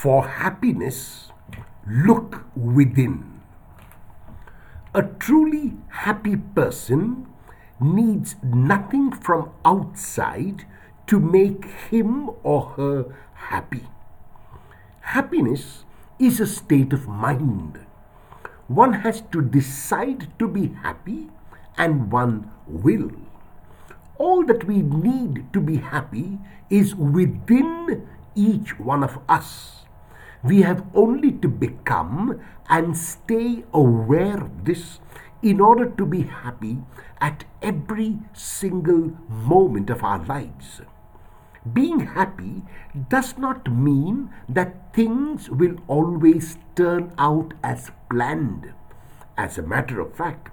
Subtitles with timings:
[0.00, 1.28] For happiness,
[1.86, 3.42] look within.
[4.94, 7.26] A truly happy person
[7.78, 10.64] needs nothing from outside
[11.06, 13.14] to make him or her
[13.52, 13.88] happy.
[15.12, 15.84] Happiness
[16.18, 17.84] is a state of mind.
[18.68, 21.28] One has to decide to be happy
[21.76, 23.10] and one will.
[24.16, 26.38] All that we need to be happy
[26.70, 29.79] is within each one of us.
[30.42, 35.00] We have only to become and stay aware of this
[35.42, 36.78] in order to be happy
[37.20, 40.80] at every single moment of our lives.
[41.74, 42.62] Being happy
[43.10, 48.72] does not mean that things will always turn out as planned.
[49.36, 50.48] As a matter of fact,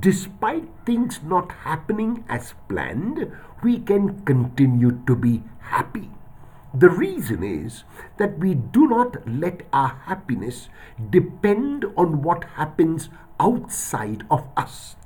[0.00, 3.30] despite things not happening as planned,
[3.62, 6.10] we can continue to be happy.
[6.74, 7.84] The reason is
[8.18, 10.68] that we do not let our happiness
[11.10, 13.08] depend on what happens
[13.40, 14.96] outside of us.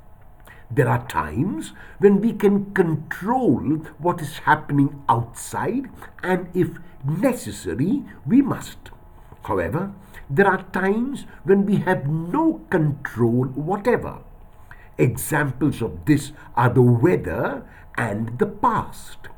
[0.70, 3.60] There are times when we can control
[3.98, 5.88] what is happening outside,
[6.22, 6.70] and if
[7.04, 8.90] necessary, we must.
[9.44, 9.92] However,
[10.28, 14.18] there are times when we have no control whatever.
[14.98, 17.64] Examples of this are the weather
[17.96, 19.28] and the past.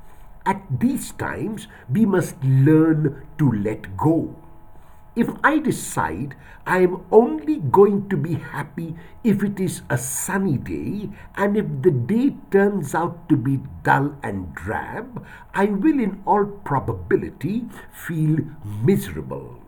[0.47, 4.37] At these times, we must learn to let go.
[5.17, 6.35] If I decide
[6.67, 11.67] I am only going to be happy if it is a sunny day, and if
[11.83, 18.39] the day turns out to be dull and drab, I will in all probability feel
[18.83, 19.61] miserable.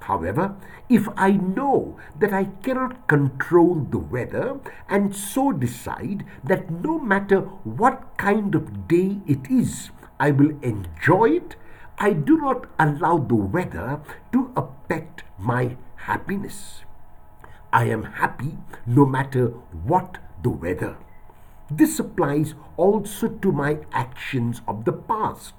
[0.00, 0.56] However,
[0.88, 7.40] if I know that I cannot control the weather and so decide that no matter
[7.64, 11.56] what kind of day it is, I will enjoy it.
[11.98, 14.00] I do not allow the weather
[14.32, 16.82] to affect my happiness.
[17.72, 19.48] I am happy no matter
[19.84, 20.96] what the weather.
[21.70, 25.54] This applies also to my actions of the past.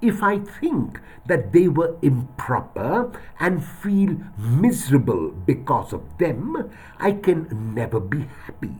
[0.00, 7.74] If I think that they were improper and feel miserable because of them, I can
[7.74, 8.78] never be happy.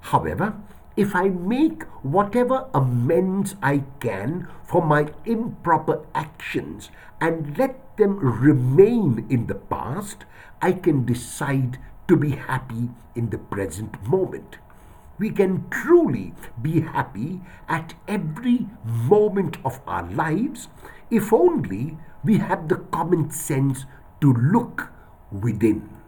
[0.00, 0.54] However,
[0.96, 9.26] if I make whatever amends I can for my improper actions and let them remain
[9.30, 10.24] in the past,
[10.60, 14.58] I can decide to be happy in the present moment.
[15.18, 20.68] We can truly be happy at every moment of our lives
[21.10, 23.84] if only we have the common sense
[24.20, 24.90] to look
[25.30, 25.92] within.